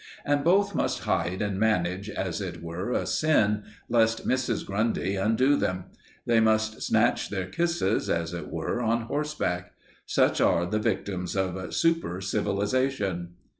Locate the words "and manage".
1.43-2.09